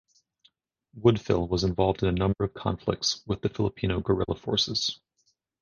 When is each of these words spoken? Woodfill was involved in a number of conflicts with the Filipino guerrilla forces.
Woodfill 0.99 1.47
was 1.47 1.63
involved 1.63 2.01
in 2.01 2.09
a 2.09 2.11
number 2.11 2.43
of 2.43 2.55
conflicts 2.55 3.21
with 3.27 3.43
the 3.43 3.49
Filipino 3.49 3.99
guerrilla 3.99 4.33
forces. 4.33 4.99